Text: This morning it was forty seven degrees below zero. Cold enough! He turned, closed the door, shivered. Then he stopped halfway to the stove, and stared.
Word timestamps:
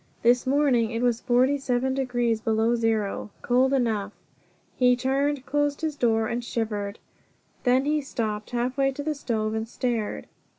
This 0.23 0.47
morning 0.47 0.89
it 0.89 1.03
was 1.03 1.21
forty 1.21 1.59
seven 1.59 1.93
degrees 1.93 2.41
below 2.41 2.73
zero. 2.75 3.29
Cold 3.43 3.71
enough! 3.71 4.13
He 4.75 4.95
turned, 4.95 5.45
closed 5.45 5.81
the 5.81 5.91
door, 5.91 6.41
shivered. 6.41 6.97
Then 7.65 7.85
he 7.85 8.01
stopped 8.01 8.49
halfway 8.49 8.89
to 8.93 9.03
the 9.03 9.13
stove, 9.13 9.53
and 9.53 9.67
stared. 9.69 10.25